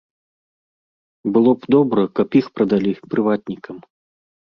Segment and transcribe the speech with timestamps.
[1.35, 3.75] Было б добра, каб іх прадалі прыватнікам.